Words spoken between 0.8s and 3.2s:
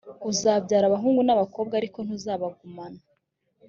abahungu n’abakobwa, ariko ntuzabagumana,